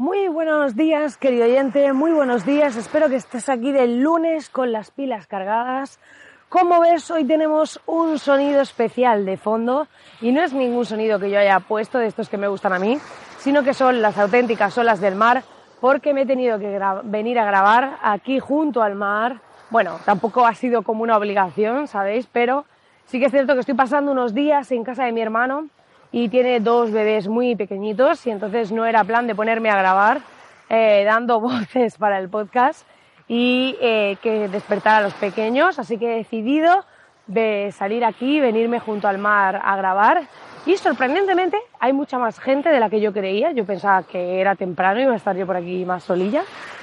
[0.00, 2.74] Muy buenos días, querido oyente, muy buenos días.
[2.76, 6.00] Espero que estés aquí del lunes con las pilas cargadas.
[6.48, 9.88] Como ves, hoy tenemos un sonido especial de fondo
[10.22, 12.78] y no es ningún sonido que yo haya puesto de estos que me gustan a
[12.78, 12.96] mí,
[13.40, 15.42] sino que son las auténticas olas del mar
[15.82, 19.42] porque me he tenido que venir a grabar aquí junto al mar.
[19.68, 22.26] Bueno, tampoco ha sido como una obligación, ¿sabéis?
[22.32, 22.64] Pero
[23.04, 25.68] sí que es cierto que estoy pasando unos días en casa de mi hermano
[26.12, 30.20] y tiene dos bebés muy pequeñitos y entonces no era plan de ponerme a grabar
[30.68, 32.86] eh, dando voces para el podcast
[33.28, 36.84] y eh, que despertar a los pequeños, así que he decidido
[37.28, 40.22] de salir aquí, venirme junto al mar a grabar.
[40.66, 44.56] Y sorprendentemente hay mucha más gente de la que yo creía, yo pensaba que era
[44.56, 46.42] temprano y iba a estar yo por aquí más solilla,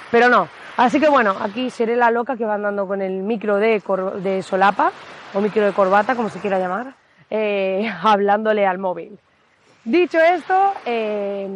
[0.10, 0.48] pero no.
[0.78, 3.84] Así que bueno, aquí seré la loca que va andando con el micro de,
[4.22, 4.92] de solapa
[5.34, 9.18] o micro de corbata, como se quiera llamar eh, hablándole al móvil.
[9.84, 11.48] Dicho esto, eh,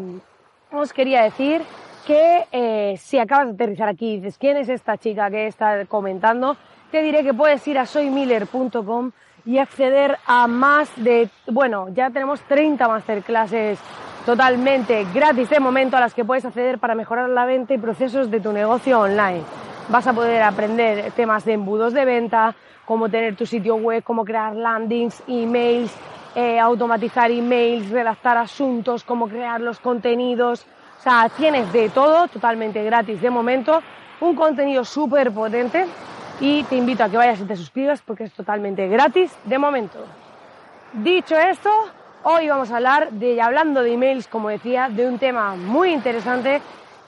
[0.72, 1.62] os quería decir
[2.06, 5.86] que eh, si acabas de aterrizar aquí y dices quién es esta chica que está
[5.86, 6.56] comentando,
[6.92, 9.12] te diré que puedes ir a soymiller.com
[9.46, 13.80] y acceder a más de, bueno, ya tenemos 30 masterclasses
[14.26, 18.30] totalmente gratis de momento a las que puedes acceder para mejorar la venta y procesos
[18.30, 19.42] de tu negocio online.
[19.90, 24.26] Vas a poder aprender temas de embudos de venta, cómo tener tu sitio web, cómo
[24.26, 25.92] crear landings, emails,
[26.36, 30.66] eh, automatizar emails, redactar asuntos, cómo crear los contenidos.
[31.00, 33.82] O sea, tienes de todo totalmente gratis de momento,
[34.20, 35.88] un contenido súper potente
[36.40, 40.00] y te invito a que vayas y te suscribas porque es totalmente gratis de momento.
[40.94, 41.70] Dicho esto,
[42.24, 46.62] hoy vamos a hablar de, hablando de emails, como decía, de un tema muy interesante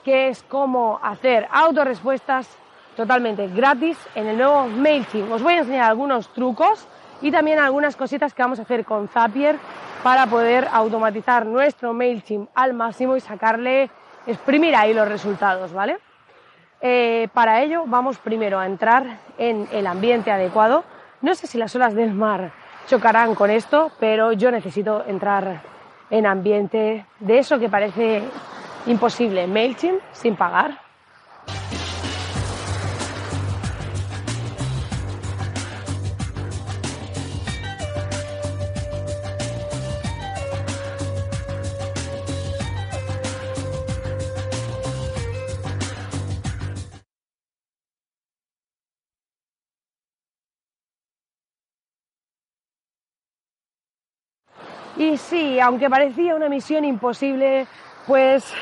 [0.04, 2.48] que es cómo hacer autorrespuestas
[2.96, 5.30] totalmente gratis en el nuevo MailChimp.
[5.32, 6.86] Os voy a enseñar algunos trucos
[7.20, 9.58] y también algunas cositas que vamos a hacer con Zapier
[10.02, 13.90] para poder automatizar nuestro MailChimp al máximo y sacarle,
[14.26, 15.98] exprimir ahí los resultados, ¿vale?
[16.80, 20.84] Eh, para ello vamos primero a entrar en el ambiente adecuado.
[21.22, 22.52] No sé si las olas del mar
[22.86, 25.62] chocarán con esto, pero yo necesito entrar
[26.10, 28.22] en ambiente de eso que parece
[28.86, 30.83] imposible, MailChimp sin pagar.
[55.14, 57.68] Y sí, aunque parecía una misión imposible,
[58.04, 58.52] pues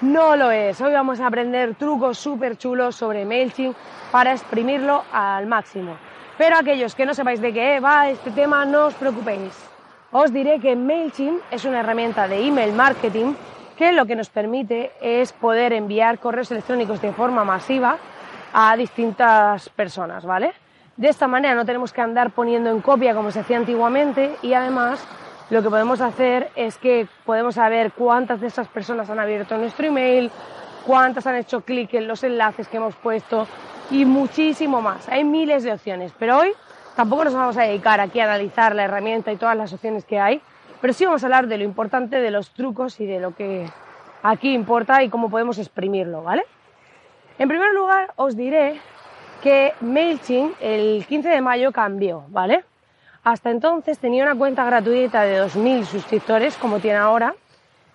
[0.00, 0.80] no lo es.
[0.80, 3.76] Hoy vamos a aprender trucos súper chulos sobre MailChimp
[4.10, 5.96] para exprimirlo al máximo.
[6.36, 9.54] Pero aquellos que no sepáis de qué va este tema, no os preocupéis.
[10.10, 13.34] Os diré que MailChimp es una herramienta de email marketing
[13.78, 17.98] que lo que nos permite es poder enviar correos electrónicos de forma masiva
[18.52, 20.54] a distintas personas, ¿vale?
[20.96, 24.54] De esta manera no tenemos que andar poniendo en copia como se hacía antiguamente y
[24.54, 25.06] además
[25.50, 29.86] lo que podemos hacer es que podemos saber cuántas de esas personas han abierto nuestro
[29.86, 30.30] email,
[30.86, 33.46] cuántas han hecho clic en los enlaces que hemos puesto
[33.90, 35.08] y muchísimo más.
[35.08, 36.52] Hay miles de opciones, pero hoy
[36.96, 40.18] tampoco nos vamos a dedicar aquí a analizar la herramienta y todas las opciones que
[40.18, 40.40] hay,
[40.80, 43.66] pero sí vamos a hablar de lo importante, de los trucos y de lo que
[44.22, 46.44] aquí importa y cómo podemos exprimirlo, ¿vale?
[47.38, 48.80] En primer lugar, os diré
[49.42, 52.64] que MailChimp el 15 de mayo cambió, ¿vale?
[53.24, 57.34] Hasta entonces tenía una cuenta gratuita de 2.000 suscriptores, como tiene ahora.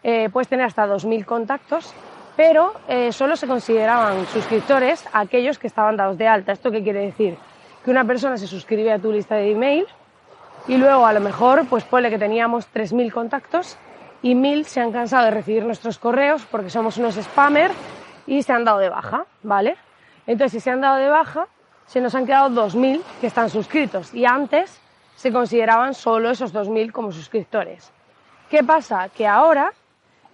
[0.02, 1.94] Eh, puedes tener hasta 2.000 contactos,
[2.36, 6.52] pero eh, solo se consideraban suscriptores aquellos que estaban dados de alta.
[6.52, 7.38] ¿Esto qué quiere decir?
[7.86, 9.86] Que una persona se suscribe a tu lista de email
[10.68, 13.78] y luego a lo mejor, pues puede que teníamos 3.000 contactos
[14.24, 17.76] y 1.000 se han cansado de recibir nuestros correos porque somos unos spammers
[18.26, 19.78] y se han dado de baja, ¿vale?
[20.26, 21.48] Entonces, si se han dado de baja,
[21.86, 24.82] se nos han quedado 2.000 que están suscritos y antes
[25.20, 27.92] se consideraban solo esos 2.000 como suscriptores.
[28.50, 29.10] ¿Qué pasa?
[29.10, 29.74] Que ahora,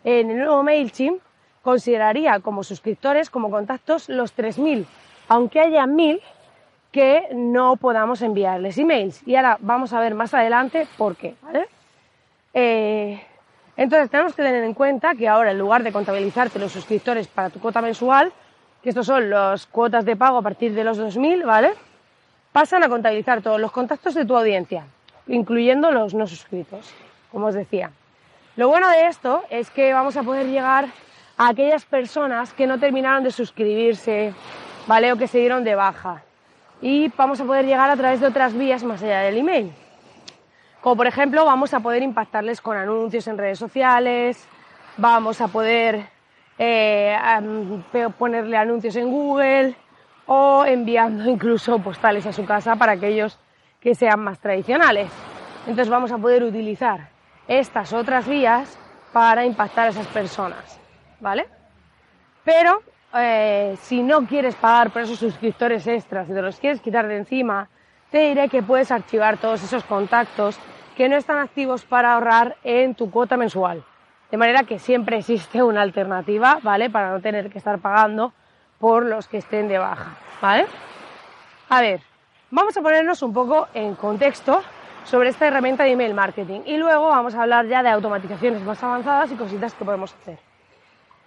[0.03, 1.19] en el nuevo MailChimp,
[1.63, 4.85] consideraría como suscriptores, como contactos, los 3.000,
[5.27, 6.21] aunque haya 1.000
[6.91, 9.27] que no podamos enviarles emails.
[9.27, 11.33] Y ahora vamos a ver más adelante por qué.
[11.41, 11.67] ¿vale?
[12.53, 13.19] Eh,
[13.77, 17.49] Entonces tenemos que tener en cuenta que ahora en lugar de contabilizarte los suscriptores para
[17.49, 18.31] tu cuota mensual,
[18.83, 21.73] que estos son las cuotas de pago a partir de los 2.000, ¿vale?
[22.55, 24.85] Pasan a contabilizar todos los contactos de tu audiencia,
[25.27, 26.89] incluyendo los no suscritos,
[27.29, 27.91] como os decía.
[28.55, 30.85] Lo bueno de esto es que vamos a poder llegar
[31.35, 34.33] a aquellas personas que no terminaron de suscribirse,
[34.87, 35.11] ¿vale?
[35.11, 36.23] O que se dieron de baja.
[36.81, 39.73] Y vamos a poder llegar a través de otras vías más allá del email.
[40.79, 44.47] Como por ejemplo, vamos a poder impactarles con anuncios en redes sociales,
[44.95, 46.05] vamos a poder
[46.57, 47.17] eh,
[48.17, 49.75] ponerle anuncios en Google
[50.25, 53.39] o enviando incluso postales a su casa para aquellos
[53.79, 55.11] que sean más tradicionales.
[55.61, 57.09] Entonces vamos a poder utilizar
[57.47, 58.77] estas otras vías
[59.13, 60.79] para impactar a esas personas,
[61.19, 61.45] ¿vale?
[62.43, 62.81] Pero
[63.15, 67.17] eh, si no quieres pagar por esos suscriptores extras y te los quieres quitar de
[67.17, 67.69] encima,
[68.11, 70.59] te diré que puedes archivar todos esos contactos
[70.95, 73.83] que no están activos para ahorrar en tu cuota mensual.
[74.31, 76.89] De manera que siempre existe una alternativa, ¿vale?
[76.89, 78.33] Para no tener que estar pagando
[78.79, 80.65] por los que estén de baja, ¿vale?
[81.69, 82.01] A ver,
[82.51, 84.61] vamos a ponernos un poco en contexto
[85.03, 88.81] sobre esta herramienta de email marketing y luego vamos a hablar ya de automatizaciones más
[88.83, 90.39] avanzadas y cositas que podemos hacer.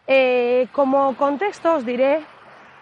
[0.06, 2.20] Eh, como contexto os diré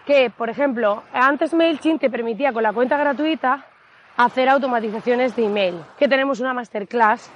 [0.05, 3.65] que, por ejemplo, antes MailChimp te permitía con la cuenta gratuita
[4.15, 7.29] hacer automatizaciones de email, que tenemos una masterclass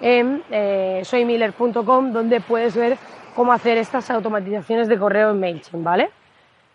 [0.00, 2.98] en eh, soymiller.com donde puedes ver
[3.34, 6.10] cómo hacer estas automatizaciones de correo en MailChimp, ¿vale?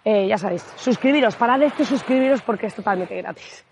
[0.06, 3.66] Eh, ya sabéis, suscribiros, parad este suscribiros porque es totalmente gratis.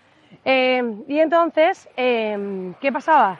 [0.45, 3.37] Em, y entonces, em, ¿qué pasaba?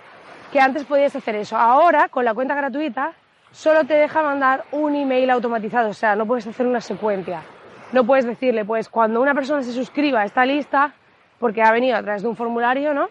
[0.51, 1.55] Que antes podías hacer eso.
[1.55, 3.13] Ahora, con la cuenta gratuita,
[3.51, 7.41] solo te deja mandar un email automatizado, o sea, no puedes hacer una secuencia.
[7.93, 10.93] No puedes decirle, pues, cuando una persona se suscriba a esta lista,
[11.39, 13.09] porque ha venido a través de un formulario, ¿no?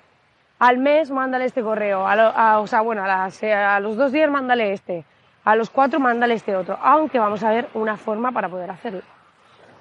[0.59, 2.05] Al mes, mándale este correo.
[2.05, 5.05] o sea, bueno, a, a los dos días, mándale este.
[5.45, 6.79] A los cuatro, mándale este otro.
[6.83, 9.01] Aunque vamos a ver una forma para poder hacerlo.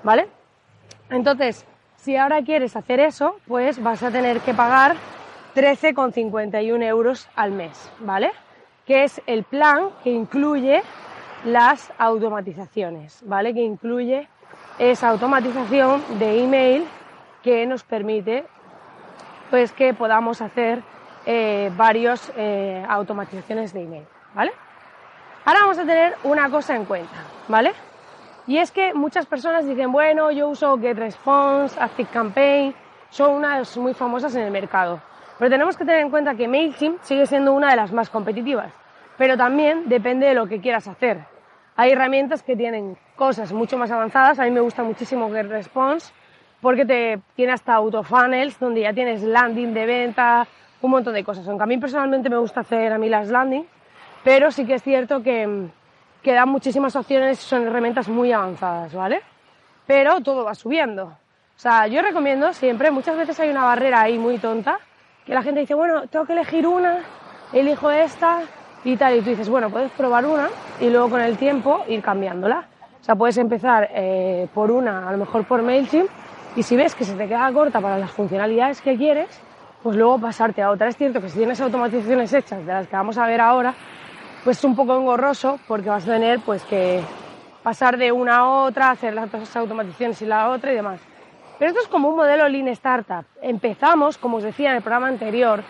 [0.03, 0.27] ¿Vale?
[1.09, 1.65] Entonces,
[1.97, 4.95] si ahora quieres hacer eso, pues vas a tener que pagar
[5.55, 8.31] 13,51 euros al mes, ¿vale?
[8.85, 10.81] Que es el plan que incluye
[11.45, 13.53] las automatizaciones, ¿vale?
[13.53, 14.27] Que incluye
[14.77, 16.85] esa automatización de email
[17.43, 18.45] que nos permite
[19.49, 20.81] pues que podamos hacer
[21.25, 24.51] eh, varios eh, automatizaciones de email, ¿vale?
[25.45, 27.15] Ahora vamos a tener una cosa en cuenta,
[27.47, 27.73] ¿vale?
[28.49, 32.73] Y es que muchas personas dicen, bueno, yo uso GetResponse, ActiveCampaign,
[33.11, 34.99] son unas muy famosas en el mercado.
[35.37, 38.73] Pero tenemos que tener en cuenta que MailChimp sigue siendo una de las más competitivas.
[39.19, 41.19] Pero también depende de lo que quieras hacer.
[41.75, 44.39] Hay herramientas que tienen cosas mucho más avanzadas.
[44.39, 46.11] A mí me gusta muchísimo GetResponse
[46.59, 50.47] porque te tiene hasta autofunnels donde ya tienes landing de venta,
[50.81, 51.47] un montón de cosas.
[51.47, 53.67] Aunque a mí personalmente me gusta hacer a mí las landing,
[54.23, 55.69] pero sí que es cierto que
[56.21, 59.21] que dan muchísimas opciones, son herramientas muy avanzadas, ¿vale?
[59.88, 61.06] Pero todo va subiendo.
[61.06, 64.80] O sea, yo recomiendo siempre, muchas veces hay una barrera ahí muy tonta,
[65.25, 67.00] que la gente dice, bueno, tengo que elegir una,
[67.54, 68.39] elijo esta
[68.83, 70.48] y tal, y tú dices, bueno, puedes probar una
[70.80, 72.66] y luego con el tiempo ir cambiándola.
[73.01, 76.10] O sea, puedes empezar eh, por una, a lo mejor por MailChimp,
[76.56, 79.27] y si ves que se te queda corta para las funcionalidades que quieres,
[79.83, 80.88] pues luego pasarte a otra.
[80.88, 83.73] Es cierto que si tienes automatizaciones hechas, de las que vamos a ver ahora,
[84.43, 87.01] pues es un poco engorroso porque vas a tener pues que
[87.63, 91.01] pasar de una a otra, hacer las automatizaciones y la otra y demás.
[91.57, 93.25] Pero esto es como un modelo Lean Startup.
[93.41, 95.61] Empezamos, como os decía en el programa anterior,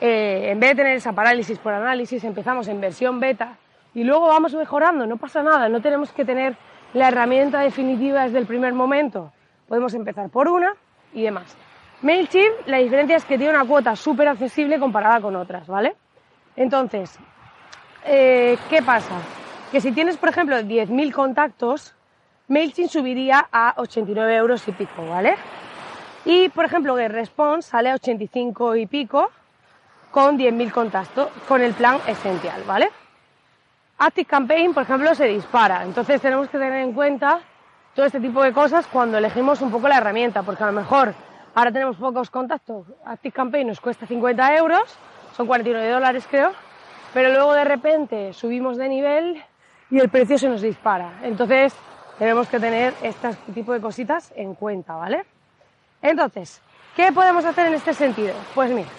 [0.00, 3.56] eh, en vez de tener esa parálisis por análisis, empezamos en versión beta
[3.94, 6.56] y luego vamos mejorando, no pasa nada, no tenemos que tener
[6.94, 9.32] la herramienta definitiva desde el primer momento.
[9.68, 10.74] Podemos empezar por una
[11.12, 11.56] y demás.
[12.02, 15.96] MailChimp, la diferencia es que tiene una cuota súper accesible comparada con otras, ¿vale?
[16.56, 17.18] Entonces,
[18.06, 19.14] eh, ¿qué pasa?
[19.70, 21.94] Que si tienes, por ejemplo, 10.000 contactos,
[22.48, 25.36] MailChimp subiría a 89 euros y pico, ¿vale?
[26.24, 29.30] Y, por ejemplo, GetResponse sale a 85 y pico
[30.10, 32.90] con 10.000 contactos, con el plan esencial, ¿vale?
[33.98, 35.82] ActiveCampaign, por ejemplo, se dispara.
[35.84, 37.40] Entonces tenemos que tener en cuenta
[37.94, 41.14] todo este tipo de cosas cuando elegimos un poco la herramienta, porque a lo mejor
[41.54, 42.86] ahora tenemos pocos contactos.
[43.04, 44.96] ActiveCampaign nos cuesta 50 euros,
[45.36, 46.52] son 49 dólares creo,
[47.16, 49.42] pero luego de repente subimos de nivel
[49.90, 51.14] y el precio se nos dispara.
[51.22, 51.74] Entonces
[52.18, 55.24] tenemos que tener este tipo de cositas en cuenta, ¿vale?
[56.02, 56.60] Entonces,
[56.94, 58.34] ¿qué podemos hacer en este sentido?
[58.54, 58.90] Pues mira,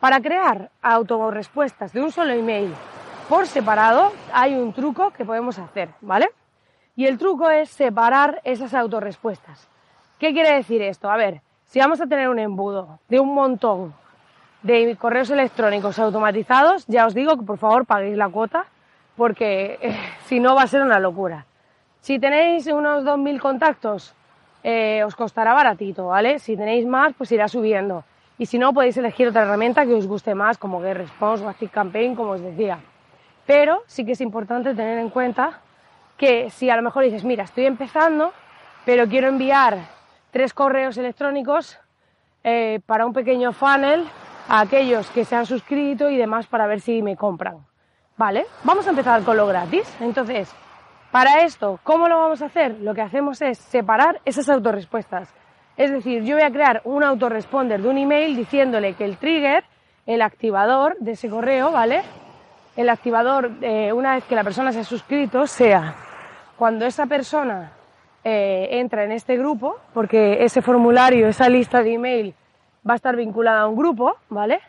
[0.00, 2.74] para crear autorrespuestas de un solo email
[3.26, 6.28] por separado hay un truco que podemos hacer, ¿vale?
[6.94, 9.66] Y el truco es separar esas autorrespuestas.
[10.18, 11.10] ¿Qué quiere decir esto?
[11.10, 13.94] A ver, si vamos a tener un embudo de un montón
[14.62, 18.66] de correos electrónicos automatizados, ya os digo que por favor paguéis la cuota,
[19.16, 19.96] porque eh,
[20.26, 21.46] si no va a ser una locura.
[22.00, 24.14] Si tenéis unos 2.000 contactos,
[24.62, 26.38] eh, os costará baratito, ¿vale?
[26.38, 28.04] Si tenéis más, pues irá subiendo.
[28.38, 32.14] Y si no, podéis elegir otra herramienta que os guste más, como GetResponse o ActiveCampaign,
[32.14, 32.78] como os decía.
[33.46, 35.60] Pero sí que es importante tener en cuenta
[36.16, 38.32] que si a lo mejor dices, mira, estoy empezando,
[38.84, 39.78] pero quiero enviar
[40.30, 41.78] tres correos electrónicos
[42.44, 44.04] eh, para un pequeño funnel
[44.48, 47.58] a aquellos que se han suscrito y demás para ver si me compran.
[48.16, 48.46] ¿Vale?
[48.64, 49.94] Vamos a empezar con lo gratis.
[50.00, 50.50] Entonces,
[51.10, 52.76] para esto, ¿cómo lo vamos a hacer?
[52.80, 55.32] Lo que hacemos es separar esas autorrespuestas.
[55.76, 59.64] Es decir, yo voy a crear un autoresponder de un email diciéndole que el trigger,
[60.06, 62.02] el activador de ese correo, ¿vale?
[62.76, 65.94] El activador, eh, una vez que la persona se ha suscrito, sea
[66.56, 67.72] cuando esa persona
[68.24, 72.34] eh, entra en este grupo, porque ese formulario, esa lista de email
[72.88, 74.60] va a estar vinculada a un grupo, ¿vale?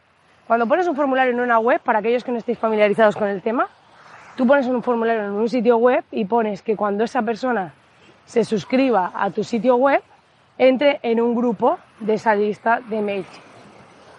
[0.48, 3.42] Cuando pones un formulario en una web, para aquellos que no estéis familiarizados con el
[3.42, 3.68] tema,
[4.36, 7.74] tú pones un formulario en un sitio web y pones que cuando esa persona
[8.26, 10.02] se suscriba a tu sitio web,
[10.58, 13.28] entre en un grupo de esa lista de mails.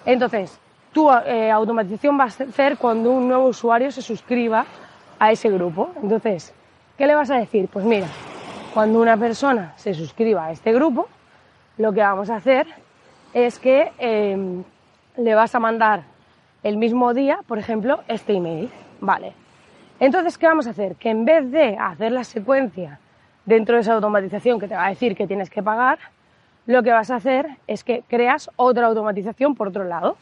[0.05, 0.59] Entonces,
[0.93, 4.65] tu eh, automatización va a ser cuando un nuevo usuario se suscriba
[5.19, 5.91] a ese grupo.
[6.03, 6.55] Entonces,
[6.97, 7.69] ¿qué le vas a decir?
[7.73, 8.07] Pues mira,
[8.73, 11.09] cuando una persona se suscriba a este grupo,
[11.77, 12.67] lo que vamos a hacer
[13.35, 14.65] es que em,
[15.17, 16.03] le vas a mandar
[16.63, 18.71] el mismo día, por ejemplo, este email.
[19.01, 19.33] Vale.
[20.01, 20.97] Entonces, ¿qué vamos a hacer?
[20.97, 23.01] Que en vez de hacer la secuencia
[23.45, 25.99] dentro de esa automatización que te va a decir que tienes que pagar,
[26.67, 30.17] lo que vas a hacer es que creas otra automatización por otro lado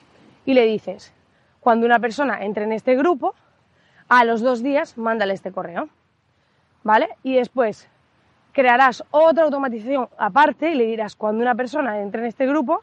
[0.44, 1.12] y le dices,
[1.60, 3.34] cuando una persona entre en este grupo,
[4.08, 5.88] a los dos días mándale este correo.
[6.84, 7.08] ¿Vale?
[7.24, 7.88] Y después
[8.52, 12.82] crearás otra automatización aparte y le dirás, cuando una persona entre en este grupo,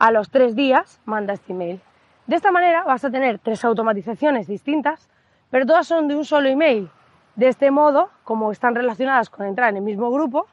[0.00, 1.80] a los tres días manda este email.
[2.26, 5.08] De esta manera vas a tener tres automatizaciones distintas,
[5.50, 6.90] pero todas son de un solo email.
[7.36, 10.46] De este modo, como están relacionadas con entrar en el mismo grupo,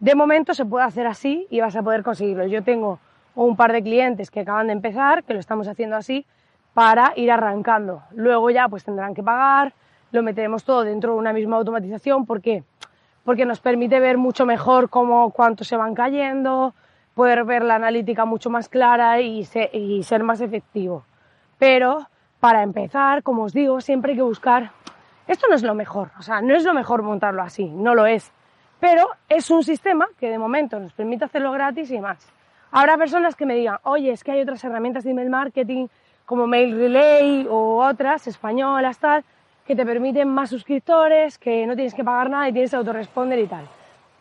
[0.00, 2.46] de momento se puede hacer así y vas a poder conseguirlo.
[2.46, 2.98] Yo tengo
[3.34, 6.24] un par de clientes que acaban de empezar, que lo estamos haciendo así,
[6.72, 8.02] para ir arrancando.
[8.12, 9.74] Luego ya pues tendrán que pagar,
[10.12, 12.24] lo meteremos todo dentro de una misma automatización.
[12.24, 12.64] ¿Por qué?
[13.24, 16.74] Porque nos permite ver mucho mejor cómo, cuánto se van cayendo,
[17.18, 21.02] poder ver la analítica mucho más clara y, y ser más efectivo.
[21.58, 22.06] Pero
[22.38, 24.70] para empezar, como os digo, siempre hay que buscar.
[25.26, 28.06] Esto no es lo mejor, o sea, no es lo mejor montarlo así, no lo
[28.06, 28.30] es.
[28.78, 32.24] Pero es un sistema que de momento nos permite hacerlo gratis y más.
[32.70, 35.88] Habrá personas que me digan, oye, es que hay otras herramientas de email marketing
[36.24, 39.24] como Mail Relay o otras españolas, tal,
[39.66, 43.48] que te permiten más suscriptores, que no tienes que pagar nada y tienes autoresponder y
[43.48, 43.64] tal.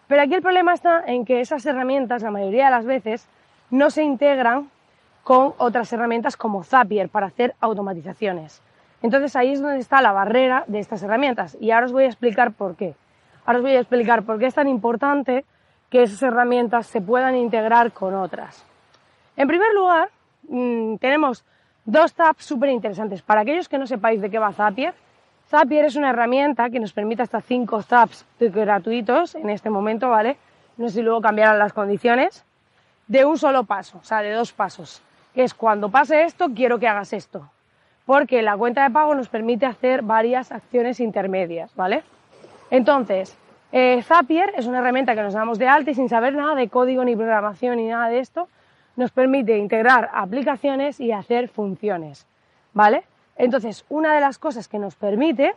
[0.07, 3.27] Pero aquí el problema está en que esas herramientas, la mayoría de las veces,
[3.69, 4.69] no se integran
[5.23, 8.61] con otras herramientas como Zapier para hacer automatizaciones.
[9.01, 12.07] Entonces ahí es donde está la barrera de estas herramientas y ahora os voy a
[12.07, 12.95] explicar por qué.
[13.45, 15.45] Ahora os voy a explicar por qué es tan importante
[15.89, 18.65] que esas herramientas se puedan integrar con otras.
[19.35, 20.09] En primer lugar,
[20.49, 21.45] mm, tenemos
[21.85, 23.21] dos tabs súper interesantes.
[23.21, 24.93] Para aquellos que no sepáis de qué va Zapier,
[25.49, 30.35] Zapier es una herramienta que nos permite hasta cinco tabs gratuitos en este momento, ¿vale?
[30.75, 32.43] No sé si luego cambiarán las condiciones,
[33.07, 35.01] de un solo paso, o sea, de dos pasos.
[35.33, 37.49] es cuando pase esto, quiero que hagas esto.
[38.05, 42.03] Porque la cuenta de pago nos permite hacer varias acciones intermedias, ¿vale?
[42.69, 43.37] Entonces,
[43.71, 46.67] eh, Zapier es una herramienta que nos damos de alta y sin saber nada de
[46.67, 48.49] código ni programación ni nada de esto,
[48.97, 52.25] nos permite integrar aplicaciones y hacer funciones,
[52.73, 53.03] ¿vale?
[53.37, 55.55] Entonces, una de las cosas que nos permite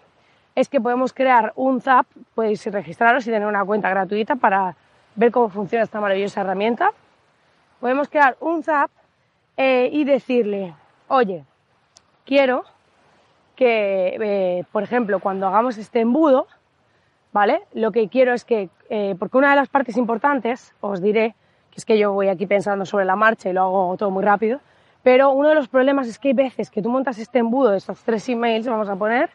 [0.54, 4.76] es que podemos crear un Zap, podéis registraros y tener una cuenta gratuita para
[5.14, 6.92] ver cómo funciona esta maravillosa herramienta.
[7.80, 8.90] Podemos crear un Zap
[9.56, 10.74] eh, y decirle,
[11.08, 11.44] oye,
[12.26, 12.64] quiero
[13.56, 16.46] que, eh, por ejemplo, cuando hagamos este embudo,
[17.32, 17.62] ¿vale?
[17.72, 21.34] Lo que quiero es que, eh, porque una de las partes importantes, os diré,
[21.70, 24.24] que es que yo voy aquí pensando sobre la marcha y lo hago todo muy
[24.24, 24.60] rápido,
[25.02, 27.78] pero uno de los problemas es que hay veces que tú montas este embudo de
[27.78, 29.30] estos tres emails, vamos a poner,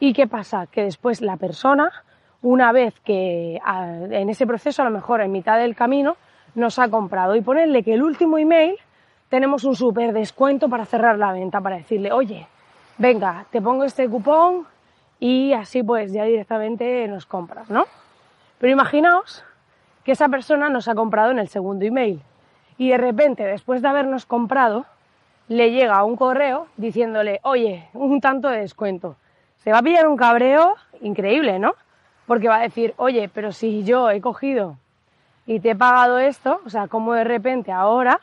[0.00, 0.66] y ¿qué pasa?
[0.66, 1.92] Que después la persona,
[2.42, 6.16] una vez que en ese proceso, a lo mejor en mitad del camino,
[6.54, 8.76] nos ha comprado y ponerle que el último email
[9.28, 12.46] tenemos un súper descuento para cerrar la venta, para decirle, oye,
[12.96, 14.66] venga, te pongo este cupón
[15.20, 17.84] y así pues ya directamente nos compras, ¿no?
[18.58, 19.44] Pero imaginaos
[20.04, 22.20] que esa persona nos ha comprado en el segundo email
[22.78, 24.86] y de repente, después de habernos comprado,
[25.48, 29.16] le llega un correo diciéndole, oye, un tanto de descuento.
[29.56, 31.74] Se va a pillar un cabreo increíble, ¿no?
[32.26, 34.76] Porque va a decir, oye, pero si yo he cogido
[35.44, 38.20] y te he pagado esto, o sea, como de repente ahora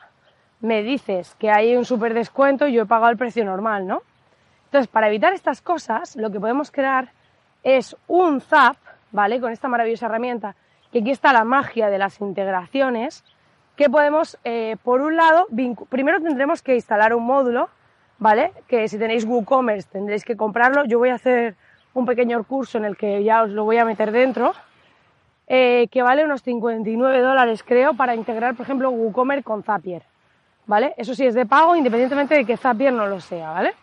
[0.60, 4.02] me dices que hay un súper descuento y yo he pagado el precio normal, ¿no?
[4.66, 7.10] Entonces, para evitar estas cosas, lo que podemos crear
[7.62, 8.76] es un Zap,
[9.12, 9.40] ¿vale?
[9.40, 10.54] Con esta maravillosa herramienta,
[10.92, 13.24] que aquí está la magia de las integraciones,
[13.76, 15.46] que podemos, eh, por un lado,
[15.88, 17.68] primero tendremos que instalar un módulo,
[18.18, 18.52] ¿vale?
[18.66, 20.84] Que si tenéis WooCommerce tendréis que comprarlo.
[20.86, 21.54] Yo voy a hacer
[21.92, 24.54] un pequeño curso en el que ya os lo voy a meter dentro,
[25.46, 30.02] eh, que vale unos 59 dólares, creo, para integrar, por ejemplo, WooCommerce con Zapier,
[30.66, 30.94] ¿vale?
[30.96, 33.74] Eso sí es de pago, independientemente de que Zapier no lo sea, ¿vale?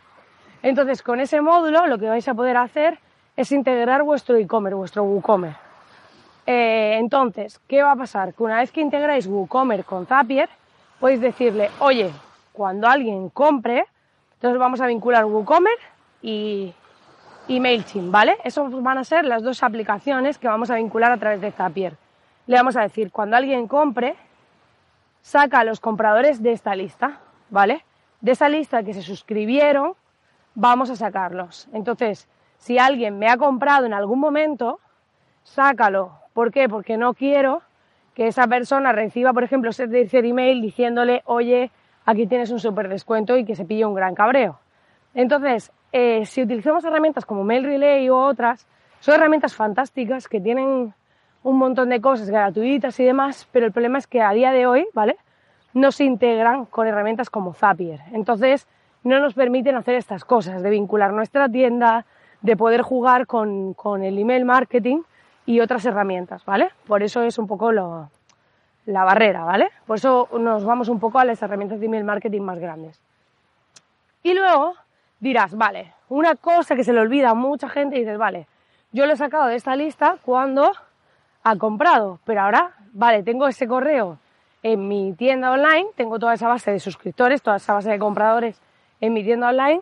[0.63, 2.99] Entonces, con ese módulo, lo que vais a poder hacer
[3.35, 5.72] es integrar vuestro e-commerce, vuestro WooCommerce.
[6.45, 8.33] Eh, entonces, ¿qué va a pasar?
[8.33, 10.49] Que una vez que integráis WooCommerce con Zapier,
[10.99, 12.11] podéis decirle, oye,
[12.51, 13.85] cuando alguien compre,
[14.33, 15.83] entonces vamos a vincular WooCommerce
[16.21, 16.73] y,
[17.47, 18.37] y MailChimp, ¿vale?
[18.43, 21.97] Esas van a ser las dos aplicaciones que vamos a vincular a través de Zapier.
[22.45, 24.15] Le vamos a decir, cuando alguien compre,
[25.21, 27.19] saca a los compradores de esta lista,
[27.49, 27.85] ¿vale?
[28.19, 29.95] De esa lista que se suscribieron,
[30.55, 31.67] vamos a sacarlos.
[31.73, 34.79] Entonces, si alguien me ha comprado en algún momento,
[35.43, 36.22] sácalo.
[36.33, 36.67] ¿Por qué?
[36.67, 37.61] Porque no quiero
[38.15, 41.71] que esa persona reciba, por ejemplo, ese tercer email diciéndole, oye,
[42.05, 44.59] aquí tienes un super descuento y que se pille un gran cabreo.
[45.13, 48.67] Entonces, eh, si utilizamos herramientas como Mail Relay u otras,
[48.99, 50.93] son herramientas fantásticas que tienen
[51.43, 54.65] un montón de cosas gratuitas y demás, pero el problema es que a día de
[54.65, 55.17] hoy, ¿vale?
[55.73, 57.99] No se integran con herramientas como Zapier.
[58.11, 58.67] Entonces,
[59.03, 62.05] no nos permiten hacer estas cosas, de vincular nuestra tienda,
[62.41, 65.01] de poder jugar con, el email marketing
[65.45, 66.69] y otras herramientas, ¿vale?
[66.87, 68.09] Por eso es un poco lo,
[68.85, 69.69] la barrera, ¿vale?
[69.85, 72.99] Por eso nos vamos un poco a las herramientas de email marketing más grandes.
[74.23, 74.75] Y luego
[75.19, 78.47] dirás, vale, una cosa que se le olvida a mucha gente y dices, vale,
[78.91, 80.71] yo lo he sacado de esta lista cuando
[81.43, 84.17] ha comprado, pero ahora, vale, tengo ese correo
[84.61, 88.61] en mi tienda online, tengo toda esa base de suscriptores, toda esa base de compradores
[89.01, 89.81] en mi tienda online,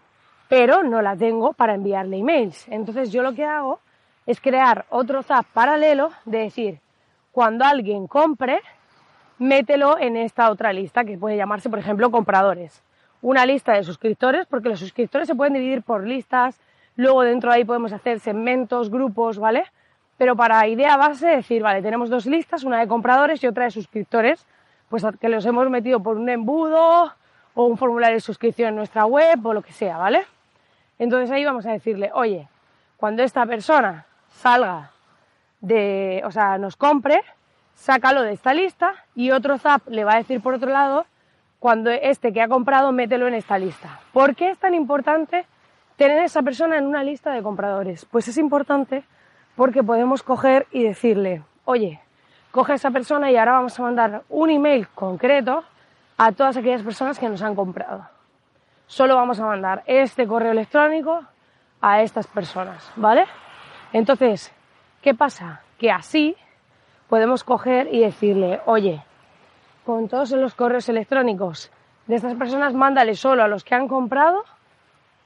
[0.50, 2.68] pero no la tengo para enviarle emails.
[2.68, 3.80] Entonces yo lo que hago
[4.26, 6.80] es crear otro zap paralelo de decir,
[7.32, 8.62] cuando alguien compre,
[9.40, 12.84] mételo en esta otra lista que puede llamarse, por ejemplo, compradores.
[13.22, 16.60] Una lista de suscriptores, porque los suscriptores se pueden dividir por listas,
[16.96, 19.66] luego dentro de ahí podemos hacer segmentos, grupos, ¿vale?
[20.18, 23.72] Pero para idea base, decir, vale, tenemos dos listas, una de compradores y otra de
[23.72, 24.46] suscriptores,
[24.90, 27.14] pues que los hemos metido por un embudo
[27.54, 30.26] o un formulario de suscripción en nuestra web o lo que sea, ¿vale?
[31.00, 32.48] Entonces ahí vamos a decirle, oye,
[32.98, 34.92] cuando esta persona salga
[35.60, 37.22] de, o sea, nos compre,
[37.76, 41.06] sácalo de esta lista y otro zap le va a decir por otro lado,
[41.60, 44.00] cuando este que ha comprado, mételo en esta lista.
[44.14, 45.46] ¿Por qué es tan importante
[45.96, 48.06] tener a esa persona en una lista de compradores?
[48.06, 49.04] Pues es importante
[49.56, 52.00] porque podemos coger y decirle, oye,
[52.50, 55.64] coge a esa persona y ahora vamos a mandar un email concreto
[56.18, 58.08] a todas aquellas personas que nos han comprado
[58.92, 61.24] solo vamos a mandar este correo electrónico
[61.80, 63.26] a estas personas, ¿vale?
[63.94, 64.52] Entonces,
[65.02, 65.62] ¿qué pasa?
[65.78, 66.36] Que así
[67.10, 69.04] podemos coger y decirle, oye,
[69.86, 71.72] con todos los correos electrónicos
[72.08, 74.44] de estas personas, mándale solo a los que han comprado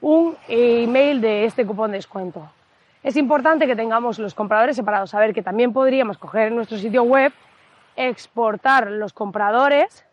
[0.00, 2.50] un email de este cupón de descuento.
[3.02, 7.04] Es importante que tengamos los compradores separados, saber que también podríamos coger en nuestro sitio
[7.04, 7.32] web,
[7.94, 10.04] exportar los compradores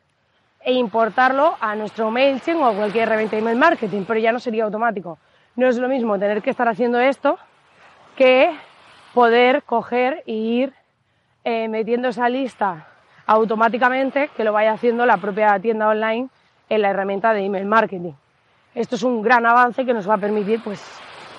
[0.62, 4.39] e importarlo a nuestro MailChimp o a cualquier herramienta de email marketing, pero ya no
[4.39, 5.18] sería automático.
[5.56, 7.38] No es lo mismo tener que estar haciendo esto
[8.15, 8.56] que
[9.13, 10.73] poder coger e ir
[11.43, 12.88] eh, metiendo esa lista
[13.26, 16.30] automáticamente que lo vaya haciendo la propia tienda online
[16.69, 18.13] en la herramienta de email marketing.
[18.76, 20.84] Esto es un gran avance que nos va a permitir pues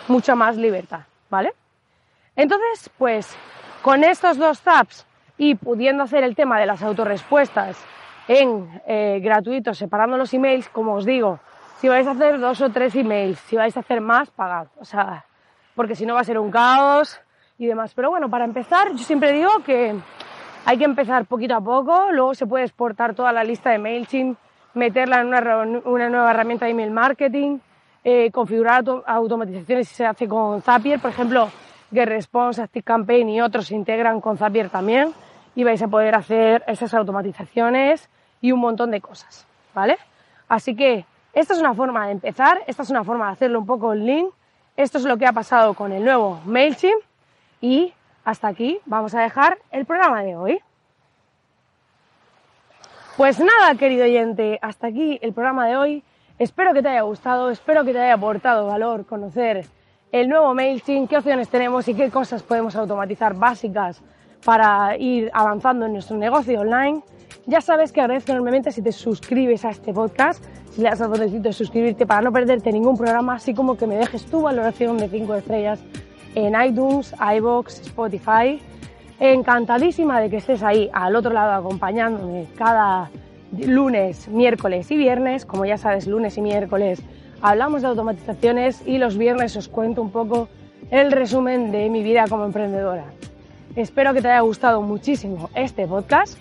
[0.09, 1.53] mucha más libertad, ¿vale?
[2.37, 3.37] Entonces, pues
[3.83, 5.07] con estos dos tabs
[5.37, 7.77] y pudiendo hacer el tema de las autorrespuestas
[8.29, 11.41] en eh, gratuito, separando los emails, como os digo,
[11.81, 14.69] si vais a hacer dos o tres emails, si vais a hacer más, pagad.
[14.79, 15.25] O sea,
[15.75, 17.21] porque si no va a ser un caos
[17.59, 17.93] y demás.
[17.95, 19.95] Pero bueno, para empezar, yo siempre digo que
[20.65, 24.39] hay que empezar poquito a poco, luego se puede exportar toda la lista de MailChimp,
[24.75, 27.59] meterla en una, nueva herramienta de email marketing,
[28.03, 31.51] eh, configurar automatizaciones si se hace con Zapier, por ejemplo,
[31.93, 35.13] GetResponse, ActiveCampaign y otros se integran con Zapier también
[35.55, 38.09] y vais a poder hacer esas automatizaciones
[38.41, 39.97] y un montón de cosas, ¿vale?
[40.49, 43.67] Así que esta es una forma de empezar, esta es una forma de hacerlo un
[43.67, 44.35] poco en link,
[44.77, 47.01] esto es lo que ha pasado con el nuevo MailChimp
[47.61, 47.93] y
[48.25, 50.61] hasta aquí vamos a dejar el programa de hoy.
[53.17, 56.03] Pues nada, querido oyente, hasta aquí el programa de hoy.
[56.39, 59.65] Espero que te haya gustado, espero que te haya aportado valor conocer
[60.11, 64.03] el nuevo MailChimp, qué opciones tenemos y qué cosas podemos automatizar básicas
[64.45, 67.03] para ir avanzando en nuestro negocio online.
[67.47, 71.09] Ya sabes que agradezco enormemente si te suscribes a este podcast, si le das al
[71.09, 74.97] botoncito de suscribirte para no perderte ningún programa, así como que me dejes tu valoración
[74.97, 75.81] de 5 estrellas
[76.35, 78.63] en iTunes, iBox, Spotify.
[79.21, 83.11] Encantadísima de que estés ahí al otro lado acompañándome cada
[83.53, 85.45] lunes, miércoles y viernes.
[85.45, 87.03] Como ya sabes, lunes y miércoles
[87.43, 90.49] hablamos de automatizaciones y los viernes os cuento un poco
[90.91, 93.05] el resumen de mi vida como emprendedora.
[93.77, 96.39] Espero que te haya gustado muchísimo este podcast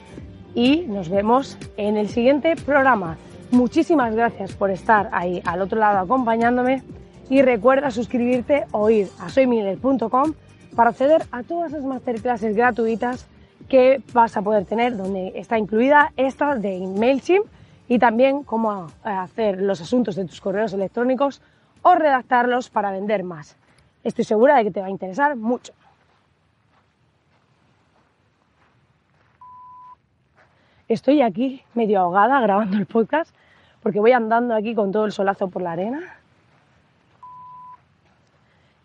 [0.55, 3.17] y nos vemos en el siguiente programa.
[3.51, 6.83] Muchísimas gracias por estar ahí al otro lado acompañándome
[7.29, 10.33] y recuerda suscribirte o ir a soymiller.com
[10.75, 13.27] para acceder a todas las masterclasses gratuitas
[13.69, 17.45] que vas a poder tener, donde está incluida esta de MailChimp
[17.87, 21.41] y también cómo hacer los asuntos de tus correos electrónicos
[21.81, 23.55] o redactarlos para vender más.
[24.03, 25.73] Estoy segura de que te va a interesar mucho.
[30.93, 33.33] Estoy aquí medio ahogada grabando el podcast
[33.81, 35.99] porque voy andando aquí con todo el solazo por la arena.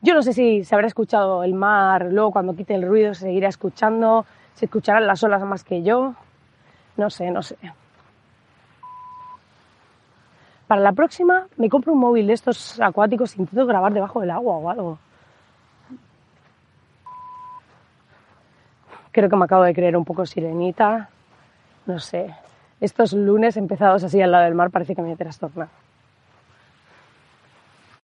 [0.00, 3.26] Yo no sé si se habrá escuchado el mar, luego cuando quite el ruido se
[3.26, 6.14] seguirá escuchando, se escucharán las olas más que yo.
[6.96, 7.58] No sé, no sé.
[10.66, 14.30] Para la próxima me compro un móvil de estos acuáticos e intento grabar debajo del
[14.30, 14.98] agua o algo.
[19.12, 21.10] Creo que me acabo de creer un poco sirenita.
[21.88, 22.34] No sé.
[22.82, 25.70] Estos lunes empezados así al lado del mar parece que me he trastornado.